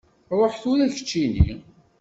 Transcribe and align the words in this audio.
Ruḥ 0.37 0.53
tura 0.61 0.87
keččini! 0.95 1.49